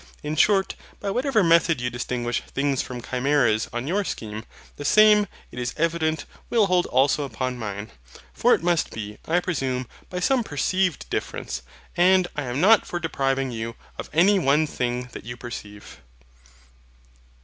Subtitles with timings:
[0.23, 5.27] In short, by whatever method you distinguish THINGS FROM CHIMERAS on your scheme, the same,
[5.51, 7.91] it is evident, will hold also upon mine.
[8.33, 11.61] For, it must be, I presume, by some perceived difference;
[11.95, 15.99] and I am not for depriving you of any one thing that you perceive.